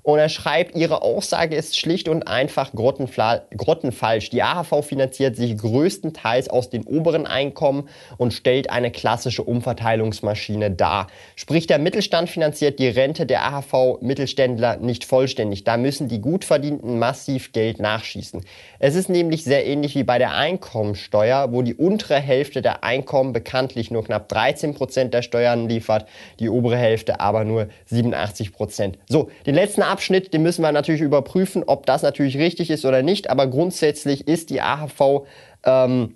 Und 0.09 0.19
er 0.19 0.31
schreibt, 0.31 0.75
ihre 0.75 1.03
Aussage 1.03 1.55
ist 1.55 1.79
schlicht 1.79 2.09
und 2.09 2.27
einfach 2.27 2.73
grottenfalsch. 2.73 4.31
Die 4.31 4.43
AHV 4.43 4.83
finanziert 4.83 5.37
sich 5.37 5.59
größtenteils 5.59 6.49
aus 6.49 6.71
den 6.71 6.85
oberen 6.85 7.27
Einkommen 7.27 7.91
und 8.17 8.33
stellt 8.33 8.71
eine 8.71 8.91
klassische 8.91 9.43
Umverteilungsmaschine 9.43 10.71
dar. 10.71 11.09
Sprich, 11.37 11.67
der 11.67 11.79
Mittelstand 11.79 12.31
finanziert 12.31 12.79
die 12.79 12.88
Rente 12.88 13.27
der 13.27 13.53
AHV-Mittelständler 13.53 14.79
nicht 14.79 15.05
vollständig. 15.05 15.65
Da 15.65 15.77
müssen 15.77 16.09
die 16.09 16.23
Gutverdienten 16.23 16.99
massiv 16.99 17.53
Geld 17.53 17.79
nachschießen. 17.79 18.47
Es 18.79 18.95
ist 18.95 19.11
nämlich 19.11 19.45
sehr 19.45 19.67
ähnlich 19.67 19.95
wie 19.95 20.05
bei 20.05 20.17
der 20.17 20.35
Einkommensteuer, 20.35 21.53
wo 21.53 21.61
die 21.61 21.75
untere 21.75 22.19
Hälfte 22.19 22.62
der 22.62 22.83
Einkommen 22.83 23.35
bekanntlich 23.35 23.91
nur 23.91 24.05
knapp 24.05 24.31
13 24.31 24.73
Prozent 24.73 25.12
der 25.12 25.21
Steuern 25.21 25.69
liefert, 25.69 26.09
die 26.41 26.49
obere 26.49 26.79
Hälfte 26.79 27.21
aber 27.21 27.45
nur 27.45 27.69
87 27.85 28.55
Prozent. 28.55 28.97
So, 29.07 29.29
den 29.45 29.55
letzten 29.55 29.83
Abschnitt 29.83 29.98
Abschnitt, 29.99 30.33
den 30.33 30.45
müssen 30.45 30.62
wir 30.62 30.71
natürlich 30.71 31.00
überprüfen, 31.00 31.64
ob 31.67 31.85
das 31.85 32.02
natürlich 32.02 32.38
richtig 32.38 32.71
ist 32.71 32.85
oder 32.85 33.02
nicht. 33.02 33.31
Aber 33.31 33.49
grundsätzlich 33.49 34.28
ist 34.28 34.50
die 34.50 34.61
AHV 34.61 35.26
ähm, 35.64 36.14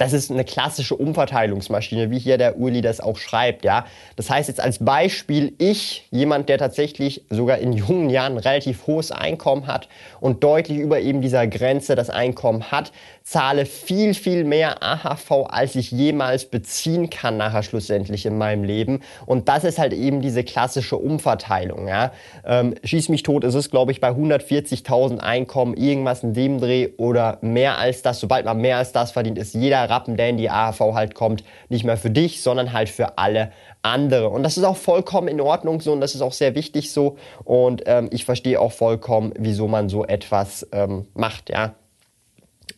das 0.00 0.14
ist 0.14 0.30
eine 0.30 0.44
klassische 0.44 0.96
Umverteilungsmaschine, 0.96 2.10
wie 2.10 2.18
hier 2.18 2.38
der 2.38 2.58
Uli 2.58 2.80
das 2.80 3.00
auch 3.00 3.18
schreibt, 3.18 3.66
ja. 3.66 3.84
Das 4.16 4.30
heißt 4.30 4.48
jetzt 4.48 4.60
als 4.60 4.78
Beispiel, 4.78 5.52
ich, 5.58 6.06
jemand, 6.10 6.48
der 6.48 6.56
tatsächlich 6.56 7.22
sogar 7.28 7.58
in 7.58 7.74
jungen 7.74 8.08
Jahren 8.08 8.38
relativ 8.38 8.86
hohes 8.86 9.12
Einkommen 9.12 9.66
hat 9.66 9.88
und 10.18 10.42
deutlich 10.42 10.78
über 10.78 11.00
eben 11.00 11.20
dieser 11.20 11.46
Grenze 11.46 11.96
das 11.96 12.08
Einkommen 12.08 12.70
hat, 12.72 12.92
zahle 13.24 13.66
viel, 13.66 14.14
viel 14.14 14.44
mehr 14.44 14.82
AHV, 14.82 15.46
als 15.50 15.76
ich 15.76 15.90
jemals 15.90 16.46
beziehen 16.46 17.10
kann 17.10 17.36
nachher 17.36 17.62
schlussendlich 17.62 18.24
in 18.24 18.38
meinem 18.38 18.64
Leben. 18.64 19.00
Und 19.26 19.48
das 19.48 19.64
ist 19.64 19.78
halt 19.78 19.92
eben 19.92 20.22
diese 20.22 20.44
klassische 20.44 20.96
Umverteilung. 20.96 21.88
Ja. 21.88 22.12
Ähm, 22.46 22.74
schieß 22.82 23.10
mich 23.10 23.22
tot, 23.22 23.44
ist 23.44 23.54
es 23.54 23.70
glaube 23.70 23.92
ich 23.92 24.00
bei 24.00 24.08
140.000 24.08 25.18
Einkommen 25.18 25.74
irgendwas 25.74 26.22
in 26.22 26.32
dem 26.32 26.58
Dreh 26.58 26.88
oder 26.96 27.36
mehr 27.42 27.76
als 27.76 28.00
das. 28.00 28.18
Sobald 28.18 28.46
man 28.46 28.58
mehr 28.58 28.78
als 28.78 28.92
das 28.92 29.12
verdient, 29.12 29.36
ist 29.36 29.54
jeder 29.54 29.89
Rappen, 29.90 30.16
der 30.16 30.30
in 30.30 30.36
die 30.36 30.48
AHV 30.48 30.80
halt 30.94 31.14
kommt, 31.14 31.44
nicht 31.68 31.84
mehr 31.84 31.96
für 31.96 32.10
dich, 32.10 32.42
sondern 32.42 32.72
halt 32.72 32.88
für 32.88 33.18
alle 33.18 33.52
andere. 33.82 34.30
Und 34.30 34.42
das 34.42 34.56
ist 34.56 34.64
auch 34.64 34.76
vollkommen 34.76 35.28
in 35.28 35.40
Ordnung 35.40 35.80
so 35.80 35.92
und 35.92 36.00
das 36.00 36.14
ist 36.14 36.22
auch 36.22 36.32
sehr 36.32 36.54
wichtig 36.54 36.92
so. 36.92 37.16
Und 37.44 37.82
ähm, 37.86 38.08
ich 38.12 38.24
verstehe 38.24 38.60
auch 38.60 38.72
vollkommen, 38.72 39.32
wieso 39.38 39.68
man 39.68 39.88
so 39.88 40.06
etwas 40.06 40.66
ähm, 40.72 41.06
macht, 41.14 41.50
ja. 41.50 41.74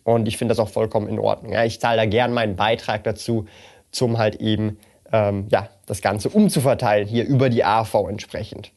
Und 0.05 0.27
ich 0.27 0.37
finde 0.37 0.53
das 0.53 0.59
auch 0.59 0.71
vollkommen 0.71 1.09
in 1.09 1.19
Ordnung. 1.19 1.53
Ja, 1.53 1.65
ich 1.65 1.81
zahle 1.81 1.99
da 1.99 2.07
gern 2.07 2.33
meinen 2.33 2.57
Beitrag 2.57 3.05
dazu, 3.05 3.47
zum 3.93 4.19
halt 4.19 4.37
eben 4.37 4.79
ähm, 5.13 5.47
ja, 5.51 5.69
das 5.87 6.01
Ganze 6.01 6.29
umzuverteilen, 6.29 7.07
hier 7.07 7.25
über 7.25 7.51
die 7.51 7.65
AV 7.65 8.09
entsprechend. 8.09 8.73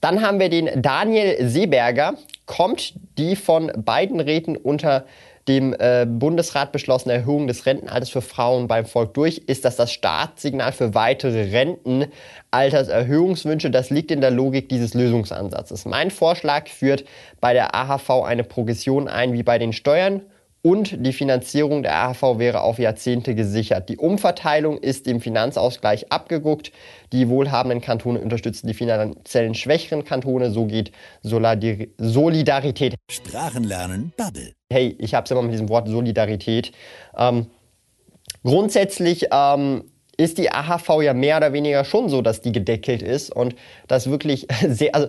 Dann 0.00 0.22
haben 0.22 0.40
wir 0.40 0.50
den 0.50 0.82
Daniel 0.82 1.48
Seeberger, 1.48 2.14
kommt 2.44 2.94
die 3.16 3.36
von 3.36 3.72
beiden 3.76 4.20
Räten 4.20 4.56
unter 4.56 5.06
dem 5.48 5.74
äh, 5.78 6.06
Bundesrat 6.08 6.72
beschlossene 6.72 7.14
Erhöhung 7.14 7.46
des 7.46 7.66
Rentenalters 7.66 8.10
für 8.10 8.22
Frauen 8.22 8.66
beim 8.66 8.84
Volk 8.84 9.14
durch, 9.14 9.38
ist 9.46 9.64
das 9.64 9.76
das 9.76 9.92
Startsignal 9.92 10.72
für 10.72 10.94
weitere 10.94 11.50
Rentenalterserhöhungswünsche. 11.50 13.70
Das 13.70 13.90
liegt 13.90 14.10
in 14.10 14.20
der 14.20 14.32
Logik 14.32 14.68
dieses 14.68 14.94
Lösungsansatzes. 14.94 15.84
Mein 15.84 16.10
Vorschlag 16.10 16.66
führt 16.68 17.04
bei 17.40 17.52
der 17.52 17.72
AHV 17.74 18.24
eine 18.24 18.44
Progression 18.44 19.08
ein 19.08 19.32
wie 19.32 19.42
bei 19.42 19.58
den 19.58 19.72
Steuern 19.72 20.22
und 20.66 21.06
die 21.06 21.12
Finanzierung 21.12 21.84
der 21.84 21.94
AHV 21.94 22.38
wäre 22.38 22.62
auf 22.62 22.80
Jahrzehnte 22.80 23.36
gesichert. 23.36 23.88
Die 23.88 23.98
Umverteilung 23.98 24.78
ist 24.78 25.06
im 25.06 25.20
Finanzausgleich 25.20 26.10
abgeguckt. 26.10 26.72
Die 27.12 27.28
wohlhabenden 27.28 27.80
Kantone 27.80 28.18
unterstützen 28.18 28.66
die 28.66 28.74
finanziellen 28.74 29.54
schwächeren 29.54 30.04
Kantone. 30.04 30.50
So 30.50 30.66
geht 30.66 30.90
Solidarität. 31.22 32.96
Sprachenlernen 33.08 34.12
Bubble. 34.16 34.55
Hey, 34.68 34.96
ich 34.98 35.14
habe 35.14 35.24
es 35.24 35.30
immer 35.30 35.42
mit 35.42 35.52
diesem 35.52 35.68
Wort 35.68 35.86
Solidarität. 35.86 36.72
Ähm, 37.16 37.46
grundsätzlich 38.42 39.28
ähm, 39.30 39.84
ist 40.16 40.38
die 40.38 40.50
AHV 40.50 41.02
ja 41.02 41.14
mehr 41.14 41.36
oder 41.36 41.52
weniger 41.52 41.84
schon 41.84 42.08
so, 42.08 42.20
dass 42.20 42.40
die 42.40 42.50
gedeckelt 42.50 43.00
ist 43.00 43.30
und 43.30 43.54
das 43.86 44.10
wirklich 44.10 44.48
sehr, 44.66 44.92
also, 44.94 45.08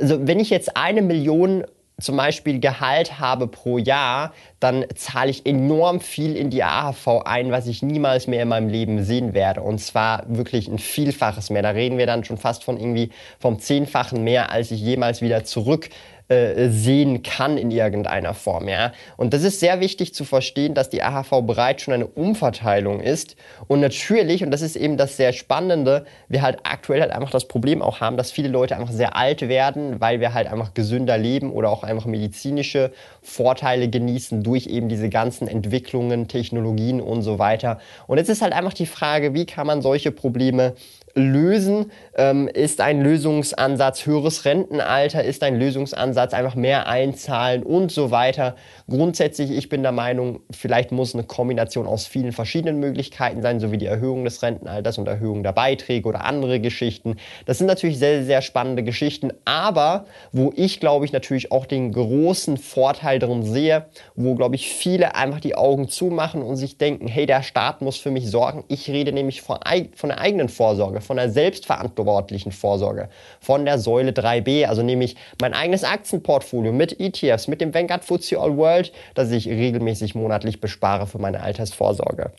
also 0.00 0.26
wenn 0.26 0.40
ich 0.40 0.50
jetzt 0.50 0.76
eine 0.76 1.00
Million 1.00 1.64
zum 2.00 2.16
Beispiel 2.16 2.58
Gehalt 2.58 3.20
habe 3.20 3.46
pro 3.46 3.78
Jahr, 3.78 4.32
dann 4.58 4.84
zahle 4.96 5.30
ich 5.30 5.46
enorm 5.46 6.00
viel 6.00 6.34
in 6.34 6.50
die 6.50 6.64
AHV 6.64 7.22
ein, 7.24 7.52
was 7.52 7.68
ich 7.68 7.82
niemals 7.82 8.26
mehr 8.26 8.42
in 8.42 8.48
meinem 8.48 8.68
Leben 8.68 9.04
sehen 9.04 9.34
werde. 9.34 9.62
Und 9.62 9.78
zwar 9.78 10.24
wirklich 10.26 10.66
ein 10.66 10.78
Vielfaches 10.78 11.50
mehr. 11.50 11.62
Da 11.62 11.70
reden 11.70 11.98
wir 11.98 12.06
dann 12.06 12.24
schon 12.24 12.38
fast 12.38 12.64
von 12.64 12.78
irgendwie 12.78 13.10
vom 13.38 13.60
Zehnfachen 13.60 14.24
mehr, 14.24 14.50
als 14.50 14.72
ich 14.72 14.80
jemals 14.80 15.22
wieder 15.22 15.44
zurück 15.44 15.90
äh, 16.32 16.70
sehen 16.70 17.22
kann 17.22 17.58
in 17.58 17.70
irgendeiner 17.70 18.34
Form. 18.34 18.68
Ja? 18.68 18.92
Und 19.16 19.34
das 19.34 19.42
ist 19.42 19.60
sehr 19.60 19.80
wichtig 19.80 20.14
zu 20.14 20.24
verstehen, 20.24 20.74
dass 20.74 20.90
die 20.90 21.02
AHV 21.02 21.42
bereits 21.46 21.82
schon 21.82 21.94
eine 21.94 22.06
Umverteilung 22.06 23.00
ist. 23.00 23.36
Und 23.68 23.80
natürlich, 23.80 24.42
und 24.42 24.50
das 24.50 24.62
ist 24.62 24.76
eben 24.76 24.96
das 24.96 25.16
sehr 25.16 25.32
Spannende, 25.32 26.04
wir 26.28 26.42
halt 26.42 26.60
aktuell 26.64 27.00
halt 27.00 27.12
einfach 27.12 27.30
das 27.30 27.46
Problem 27.46 27.82
auch 27.82 28.00
haben, 28.00 28.16
dass 28.16 28.30
viele 28.30 28.48
Leute 28.48 28.76
einfach 28.76 28.92
sehr 28.92 29.16
alt 29.16 29.48
werden, 29.48 30.00
weil 30.00 30.20
wir 30.20 30.34
halt 30.34 30.46
einfach 30.46 30.74
gesünder 30.74 31.18
leben 31.18 31.52
oder 31.52 31.70
auch 31.70 31.82
einfach 31.82 32.06
medizinische 32.06 32.92
Vorteile 33.22 33.88
genießen 33.88 34.42
durch 34.42 34.66
eben 34.66 34.88
diese 34.88 35.08
ganzen 35.08 35.46
Entwicklungen, 35.46 36.28
Technologien 36.28 37.00
und 37.00 37.22
so 37.22 37.38
weiter. 37.38 37.78
Und 38.08 38.18
jetzt 38.18 38.28
ist 38.28 38.42
halt 38.42 38.52
einfach 38.52 38.74
die 38.74 38.86
Frage, 38.86 39.32
wie 39.32 39.46
kann 39.46 39.66
man 39.66 39.80
solche 39.80 40.10
Probleme 40.10 40.74
lösen? 41.14 41.92
Ähm, 42.16 42.48
ist 42.48 42.80
ein 42.80 43.00
Lösungsansatz 43.02 44.06
höheres 44.06 44.44
Rentenalter? 44.44 45.22
Ist 45.24 45.42
ein 45.42 45.58
Lösungsansatz 45.58 46.34
einfach 46.34 46.54
mehr 46.54 46.88
einzahlen 46.88 47.62
und 47.62 47.92
so 47.92 48.10
weiter? 48.10 48.56
Grundsätzlich, 48.88 49.50
ich 49.50 49.68
bin 49.68 49.82
der 49.82 49.92
Meinung, 49.92 50.40
vielleicht 50.50 50.92
muss 50.92 51.14
eine 51.14 51.24
Kombination 51.24 51.86
aus 51.86 52.06
vielen 52.06 52.32
verschiedenen 52.32 52.80
Möglichkeiten 52.80 53.42
sein, 53.42 53.60
sowie 53.60 53.78
die 53.78 53.86
Erhöhung 53.86 54.24
des 54.24 54.42
Rentenalters 54.42 54.98
und 54.98 55.06
Erhöhung 55.06 55.42
der 55.42 55.52
Beiträge 55.52 56.08
oder 56.08 56.24
andere 56.24 56.60
Geschichten. 56.60 57.16
Das 57.46 57.58
sind 57.58 57.66
natürlich 57.66 57.98
sehr, 57.98 58.24
sehr 58.24 58.42
spannende 58.42 58.82
Geschichten, 58.82 59.32
aber 59.44 60.06
wo 60.32 60.52
ich, 60.56 60.80
glaube 60.80 61.04
ich, 61.04 61.12
natürlich 61.12 61.52
auch 61.52 61.66
den 61.66 61.92
großen 61.92 62.56
Vorteil 62.56 63.11
drin 63.18 63.42
sehe, 63.42 63.86
wo, 64.14 64.34
glaube 64.34 64.54
ich, 64.54 64.68
viele 64.68 65.14
einfach 65.14 65.40
die 65.40 65.54
Augen 65.54 65.88
zumachen 65.88 66.42
und 66.42 66.56
sich 66.56 66.78
denken, 66.78 67.08
hey, 67.08 67.26
der 67.26 67.42
Staat 67.42 67.82
muss 67.82 67.96
für 67.96 68.10
mich 68.10 68.30
sorgen. 68.30 68.64
Ich 68.68 68.88
rede 68.88 69.12
nämlich 69.12 69.42
von, 69.42 69.58
von 69.94 70.08
der 70.08 70.20
eigenen 70.20 70.48
Vorsorge 70.48 71.00
von 71.00 71.16
der 71.16 71.30
selbstverantwortlichen 71.30 72.52
Vorsorge, 72.52 73.08
von 73.40 73.64
der 73.64 73.78
Säule 73.78 74.12
3b, 74.12 74.66
also 74.66 74.82
nämlich 74.82 75.16
mein 75.40 75.54
eigenes 75.54 75.84
Aktienportfolio 75.84 76.72
mit 76.72 76.98
ETFs, 77.00 77.48
mit 77.48 77.60
dem 77.60 77.74
Vanguard 77.74 78.04
FTSE 78.04 78.38
All 78.38 78.56
World, 78.56 78.92
das 79.14 79.30
ich 79.30 79.48
regelmäßig 79.48 80.14
monatlich 80.14 80.60
bespare 80.60 81.06
für 81.06 81.18
meine 81.18 81.42
Altersvorsorge. 81.42 82.32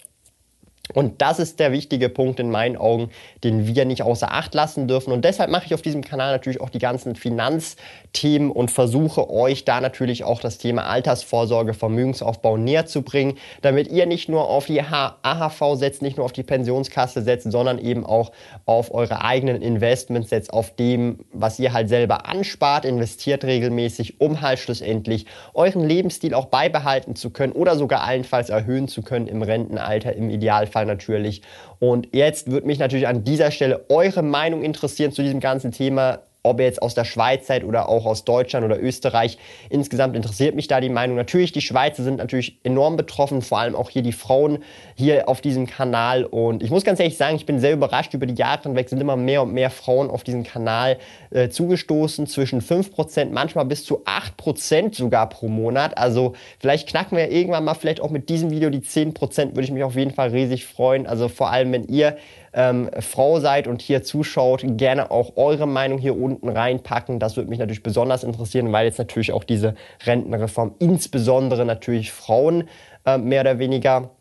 Und 0.94 1.22
das 1.22 1.40
ist 1.40 1.62
der 1.62 1.72
wichtige 1.72 2.10
Punkt 2.10 2.42
in 2.42 2.52
meinen 2.52 2.76
Augen, 2.76 3.10
den 3.46 3.66
wir 3.66 3.86
nicht 3.86 4.02
außer 4.02 4.34
Acht 4.34 4.54
lassen 4.54 4.86
dürfen. 4.86 5.14
Und 5.14 5.24
deshalb 5.24 5.50
mache 5.50 5.66
ich 5.66 5.74
auf 5.74 5.82
diesem 5.82 6.04
Kanal 6.04 6.34
natürlich 6.34 6.60
auch 6.60 6.70
die 6.70 6.80
ganzen 6.80 7.16
Finanzthemen 7.16 8.52
und 8.52 8.70
versuche 8.70 9.30
euch 9.30 9.64
da 9.64 9.80
natürlich 9.80 10.26
auch 10.26 10.42
das 10.42 10.58
Thema 10.58 10.86
Altersvorsorge, 10.86 11.74
Vermögensaufbau 11.74 12.58
näher 12.58 12.86
zu 12.86 13.02
bringen, 13.02 13.38
damit 13.62 13.88
ihr 13.88 14.06
nicht 14.06 14.28
nur 14.28 14.50
auf 14.50 14.66
die 14.66 14.82
AHV 14.82 15.76
setzt, 15.76 16.02
nicht 16.02 16.18
nur 16.18 16.26
auf 16.26 16.34
die 16.34 16.44
Pensionskasse 16.44 17.22
setzt, 17.22 17.50
sondern 17.50 17.80
eben 17.80 18.06
auch 18.06 18.34
auf 18.66 18.94
eure 18.94 19.24
eigenen 19.24 19.62
Investments 19.62 20.32
setzt, 20.32 20.52
auf 20.52 20.76
dem, 20.76 21.20
was 21.32 21.60
ihr 21.60 21.72
halt 21.72 21.88
selber 21.88 22.28
anspart, 22.28 22.84
investiert 22.84 23.46
regelmäßig, 23.46 24.20
um 24.20 24.42
halt 24.42 24.60
schlussendlich 24.60 25.28
euren 25.54 25.88
Lebensstil 25.88 26.34
auch 26.34 26.48
beibehalten 26.48 27.16
zu 27.16 27.30
können 27.30 27.54
oder 27.54 27.78
sogar 27.78 28.04
allenfalls 28.04 28.50
erhöhen 28.50 28.90
zu 28.90 29.02
können 29.02 29.28
im 29.28 29.42
Rentenalter 29.42 30.14
im 30.14 30.30
Idealfall 30.30 30.73
Fall 30.74 30.86
natürlich. 30.86 31.42
Und 31.80 32.10
jetzt 32.14 32.52
würde 32.52 32.68
mich 32.68 32.80
natürlich 32.80 33.08
an 33.08 33.24
dieser 33.24 33.52
Stelle 33.52 33.86
eure 33.90 34.24
Meinung 34.24 34.64
interessieren 34.64 35.12
zu 35.12 35.22
diesem 35.22 35.40
ganzen 35.40 35.72
Thema. 35.72 36.24
Ob 36.44 36.60
ihr 36.60 36.66
jetzt 36.66 36.82
aus 36.82 36.94
der 36.94 37.06
Schweiz 37.06 37.48
seid 37.48 37.64
oder 37.64 37.88
auch 37.88 38.06
aus 38.06 38.26
Deutschland 38.26 38.66
oder 38.66 38.82
Österreich. 38.82 39.38
Insgesamt 39.70 40.16
interessiert 40.16 40.56
mich 40.56 40.68
da 40.68 40.82
die 40.82 40.90
Meinung. 40.90 41.16
Natürlich, 41.16 41.54
die 41.54 41.62
Schweizer 41.62 42.04
sind 42.04 42.18
natürlich 42.18 42.60
enorm 42.64 42.98
betroffen, 42.98 43.42
vor 43.42 43.60
allem 43.60 43.76
auch 43.76 43.90
hier 43.90 44.02
die 44.02 44.12
Frauen 44.12 44.60
hier 44.96 45.30
auf 45.30 45.40
diesem 45.40 45.68
Kanal. 45.68 46.26
Und 46.26 46.62
ich 46.62 46.70
muss 46.70 46.84
ganz 46.84 47.00
ehrlich 47.00 47.18
sagen, 47.18 47.38
ich 47.38 47.46
bin 47.46 47.60
sehr 47.60 47.74
überrascht. 47.74 48.14
Über 48.14 48.26
die 48.26 48.36
Jahre 48.36 48.64
hinweg 48.64 48.90
sind 48.90 49.00
immer 49.00 49.16
mehr 49.16 49.42
und 49.42 49.54
mehr 49.54 49.70
Frauen 49.70 50.10
auf 50.10 50.24
diesen 50.24 50.44
Kanal 50.44 50.98
äh, 51.32 51.48
zugestoßen. 51.48 52.28
Zwischen 52.28 52.62
5%, 52.62 53.30
manchmal 53.32 53.66
bis 53.66 53.86
zu 53.86 54.04
8% 54.04 54.96
sogar 54.96 55.30
pro 55.30 55.48
Monat. 55.48 55.98
Also 55.98 56.34
vielleicht 56.60 56.90
knacken 56.90 57.18
wir 57.18 57.32
irgendwann 57.32 57.64
mal 57.64 57.74
vielleicht 57.74 58.02
auch 58.02 58.10
mit 58.10 58.28
diesem 58.28 58.52
Video 58.52 58.70
die 58.70 58.82
10%. 58.82 59.52
Würde 59.52 59.62
ich 59.62 59.72
mich 59.72 59.84
auf 59.84 59.96
jeden 59.96 60.12
Fall 60.12 60.30
riesig 60.30 60.66
freuen. 60.66 61.08
Also 61.08 61.30
vor 61.30 61.52
allem, 61.52 61.72
wenn 61.72 61.86
ihr 61.86 62.18
ähm, 62.54 62.90
Frau 63.00 63.40
seid 63.40 63.68
und 63.68 63.82
hier 63.82 64.04
zuschaut, 64.04 64.64
gerne 64.66 65.12
auch 65.12 65.34
eure 65.36 65.68
Meinung 65.68 65.98
hier 65.98 66.18
unten 66.18 66.50
reinpacken. 66.50 67.20
Das 67.20 67.36
würde 67.38 67.50
mich 67.50 67.60
natürlich 67.60 67.84
besonders 67.84 68.24
interessieren, 68.24 68.72
weil 68.72 68.86
jetzt 68.86 69.00
natürlich 69.00 69.32
auch 69.32 69.44
diese 69.44 69.76
Rentenreform 70.06 70.76
insbesondere 70.80 71.66
natürlich 71.66 72.12
Frauen 72.12 72.70
äh, 73.06 73.18
mehr 73.18 73.42
oder 73.42 73.60
weniger 73.60 74.12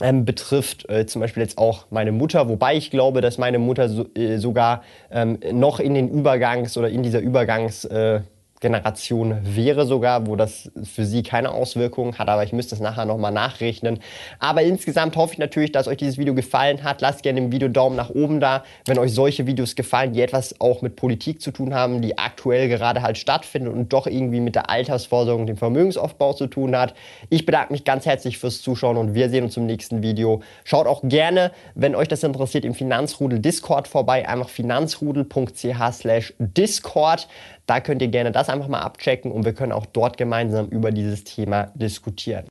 ähm, 0.00 0.24
betrifft, 0.24 0.88
äh, 0.88 1.06
zum 1.06 1.20
Beispiel 1.20 1.42
jetzt 1.42 1.58
auch 1.58 1.86
meine 1.90 2.12
Mutter, 2.12 2.48
wobei 2.48 2.76
ich 2.76 2.90
glaube, 2.90 3.20
dass 3.20 3.38
meine 3.38 3.58
Mutter 3.58 3.88
so, 3.88 4.06
äh, 4.14 4.38
sogar 4.38 4.82
ähm, 5.10 5.38
noch 5.52 5.80
in 5.80 5.94
den 5.94 6.10
Übergangs- 6.10 6.78
oder 6.78 6.88
in 6.88 7.02
dieser 7.02 7.20
Übergangs- 7.20 7.86
äh, 7.86 8.22
Generation 8.60 9.38
wäre 9.42 9.86
sogar, 9.86 10.26
wo 10.26 10.36
das 10.36 10.70
für 10.82 11.06
sie 11.06 11.22
keine 11.22 11.50
Auswirkungen 11.50 12.18
hat, 12.18 12.28
aber 12.28 12.44
ich 12.44 12.52
müsste 12.52 12.74
es 12.74 12.80
nachher 12.80 13.06
nochmal 13.06 13.32
nachrechnen. 13.32 14.00
Aber 14.38 14.62
insgesamt 14.62 15.16
hoffe 15.16 15.32
ich 15.32 15.38
natürlich, 15.38 15.72
dass 15.72 15.88
euch 15.88 15.96
dieses 15.96 16.18
Video 16.18 16.34
gefallen 16.34 16.84
hat. 16.84 17.00
Lasst 17.00 17.22
gerne 17.22 17.40
im 17.40 17.52
Video 17.52 17.68
Daumen 17.68 17.96
nach 17.96 18.10
oben 18.10 18.38
da, 18.38 18.64
wenn 18.84 18.98
euch 18.98 19.14
solche 19.14 19.46
Videos 19.46 19.76
gefallen, 19.76 20.12
die 20.12 20.20
etwas 20.20 20.60
auch 20.60 20.82
mit 20.82 20.94
Politik 20.96 21.40
zu 21.40 21.52
tun 21.52 21.74
haben, 21.74 22.02
die 22.02 22.18
aktuell 22.18 22.68
gerade 22.68 23.00
halt 23.00 23.16
stattfindet 23.16 23.72
und 23.72 23.92
doch 23.94 24.06
irgendwie 24.06 24.40
mit 24.40 24.54
der 24.54 24.68
Altersvorsorge 24.68 25.40
und 25.40 25.46
dem 25.46 25.56
Vermögensaufbau 25.56 26.34
zu 26.34 26.46
tun 26.46 26.76
hat. 26.76 26.94
Ich 27.30 27.46
bedanke 27.46 27.72
mich 27.72 27.84
ganz 27.84 28.04
herzlich 28.04 28.36
fürs 28.36 28.60
Zuschauen 28.60 28.98
und 28.98 29.14
wir 29.14 29.30
sehen 29.30 29.44
uns 29.44 29.56
im 29.56 29.64
nächsten 29.64 30.02
Video. 30.02 30.42
Schaut 30.64 30.86
auch 30.86 31.00
gerne, 31.02 31.52
wenn 31.74 31.94
euch 31.94 32.08
das 32.08 32.22
interessiert, 32.22 32.66
im 32.66 32.74
Finanzrudel 32.74 33.38
Discord 33.38 33.88
vorbei. 33.88 34.28
Einfach 34.28 34.50
finanzrudel.ch 34.50 35.92
slash 35.92 36.34
Discord. 36.38 37.26
Da 37.70 37.78
könnt 37.78 38.02
ihr 38.02 38.08
gerne 38.08 38.32
das 38.32 38.48
einfach 38.48 38.66
mal 38.66 38.80
abchecken 38.80 39.30
und 39.30 39.44
wir 39.44 39.52
können 39.52 39.70
auch 39.70 39.86
dort 39.86 40.16
gemeinsam 40.16 40.66
über 40.70 40.90
dieses 40.90 41.22
Thema 41.22 41.70
diskutieren. 41.76 42.48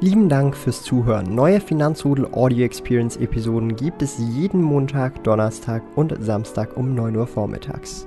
Lieben 0.00 0.30
Dank 0.30 0.56
fürs 0.56 0.82
Zuhören. 0.84 1.34
Neue 1.34 1.60
Finanzrudel 1.60 2.32
Audio 2.32 2.64
Experience 2.64 3.18
Episoden 3.18 3.76
gibt 3.76 4.00
es 4.00 4.16
jeden 4.16 4.62
Montag, 4.62 5.22
Donnerstag 5.22 5.82
und 5.94 6.14
Samstag 6.24 6.74
um 6.74 6.94
9 6.94 7.14
Uhr 7.14 7.26
vormittags. 7.26 8.06